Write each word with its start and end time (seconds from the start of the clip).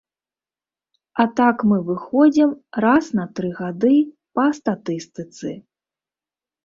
А 1.23 1.25
так 1.39 1.57
мы 1.73 1.77
выходзім 1.89 2.49
раз 2.85 3.05
на 3.21 3.25
тры 3.41 3.49
гады 3.61 3.95
па 4.41 4.45
статыстыцы. 4.59 5.49